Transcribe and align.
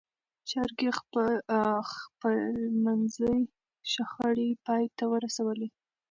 جرګې 0.49 0.89
خپلمنځي 2.09 3.35
شخړې 3.91 4.49
پای 4.65 4.83
ته 4.97 5.03
ورسولې. 5.13 5.67